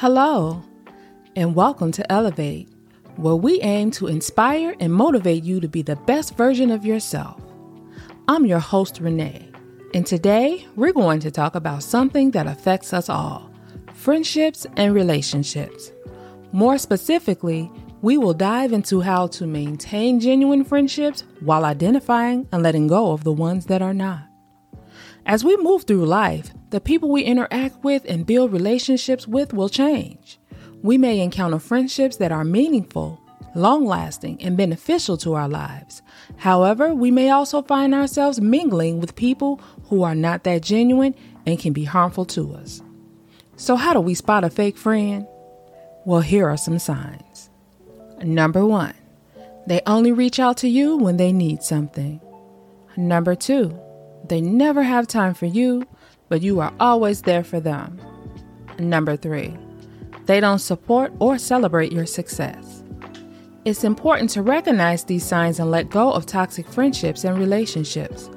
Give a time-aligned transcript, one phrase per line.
[0.00, 0.62] Hello,
[1.34, 2.68] and welcome to Elevate,
[3.16, 7.42] where we aim to inspire and motivate you to be the best version of yourself.
[8.28, 9.50] I'm your host, Renee,
[9.94, 13.50] and today we're going to talk about something that affects us all
[13.92, 15.90] friendships and relationships.
[16.52, 17.68] More specifically,
[18.00, 23.24] we will dive into how to maintain genuine friendships while identifying and letting go of
[23.24, 24.27] the ones that are not.
[25.28, 29.68] As we move through life, the people we interact with and build relationships with will
[29.68, 30.38] change.
[30.80, 33.20] We may encounter friendships that are meaningful,
[33.54, 36.00] long lasting, and beneficial to our lives.
[36.38, 39.60] However, we may also find ourselves mingling with people
[39.90, 41.14] who are not that genuine
[41.44, 42.80] and can be harmful to us.
[43.56, 45.26] So, how do we spot a fake friend?
[46.06, 47.50] Well, here are some signs.
[48.22, 48.94] Number one,
[49.66, 52.18] they only reach out to you when they need something.
[52.96, 53.78] Number two,
[54.28, 55.86] they never have time for you,
[56.28, 57.98] but you are always there for them.
[58.78, 59.56] Number three,
[60.26, 62.82] they don't support or celebrate your success.
[63.64, 68.30] It's important to recognize these signs and let go of toxic friendships and relationships.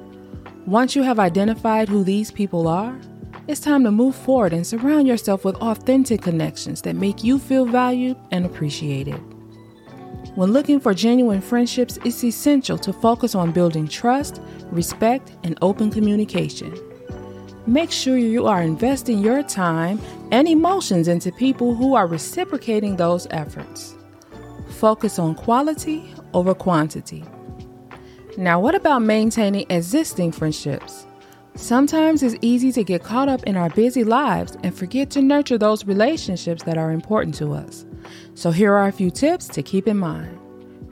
[0.66, 2.98] Once you have identified who these people are,
[3.48, 7.66] it's time to move forward and surround yourself with authentic connections that make you feel
[7.66, 9.20] valued and appreciated.
[10.34, 15.90] When looking for genuine friendships, it's essential to focus on building trust, respect, and open
[15.90, 16.74] communication.
[17.66, 23.26] Make sure you are investing your time and emotions into people who are reciprocating those
[23.30, 23.94] efforts.
[24.70, 27.24] Focus on quality over quantity.
[28.38, 31.06] Now, what about maintaining existing friendships?
[31.54, 35.58] Sometimes it's easy to get caught up in our busy lives and forget to nurture
[35.58, 37.84] those relationships that are important to us.
[38.34, 40.38] So, here are a few tips to keep in mind.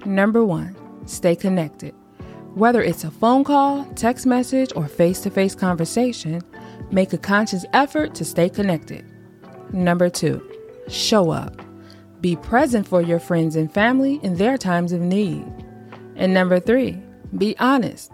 [0.05, 1.95] Number one, stay connected.
[2.55, 6.43] Whether it's a phone call, text message, or face to face conversation,
[6.91, 9.05] make a conscious effort to stay connected.
[9.73, 10.43] Number two,
[10.89, 11.63] show up.
[12.21, 15.47] Be present for your friends and family in their times of need.
[16.17, 17.01] And number three,
[17.39, 18.13] be honest.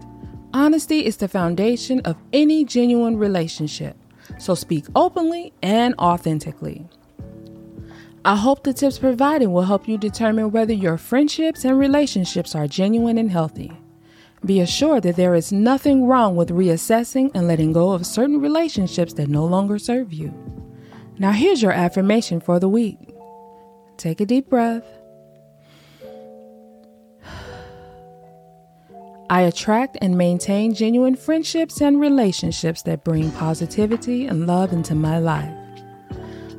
[0.52, 3.96] Honesty is the foundation of any genuine relationship,
[4.38, 6.88] so speak openly and authentically.
[8.24, 12.66] I hope the tips provided will help you determine whether your friendships and relationships are
[12.66, 13.70] genuine and healthy.
[14.44, 19.12] Be assured that there is nothing wrong with reassessing and letting go of certain relationships
[19.14, 20.34] that no longer serve you.
[21.18, 22.98] Now, here's your affirmation for the week.
[23.96, 24.84] Take a deep breath.
[29.28, 35.19] I attract and maintain genuine friendships and relationships that bring positivity and love into my
[35.19, 35.53] life.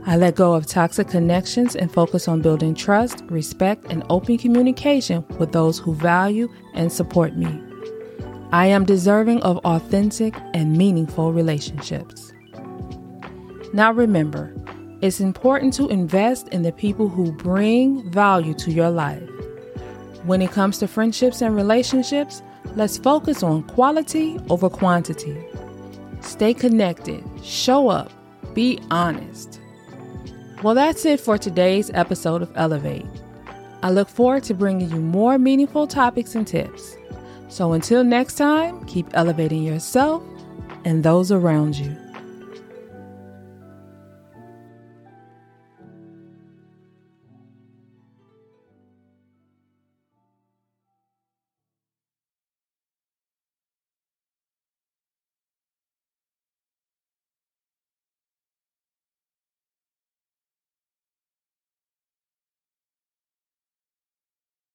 [0.05, 5.25] I let go of toxic connections and focus on building trust, respect, and open communication
[5.39, 7.61] with those who value and support me.
[8.51, 12.33] I am deserving of authentic and meaningful relationships.
[13.73, 14.53] Now remember,
[15.01, 19.26] it's important to invest in the people who bring value to your life.
[20.23, 22.41] When it comes to friendships and relationships,
[22.75, 25.37] let's focus on quality over quantity.
[26.21, 28.11] Stay connected, show up,
[28.53, 29.61] be honest.
[30.63, 33.05] Well, that's it for today's episode of Elevate.
[33.83, 36.97] I look forward to bringing you more meaningful topics and tips.
[37.47, 40.23] So until next time, keep elevating yourself
[40.83, 41.95] and those around you.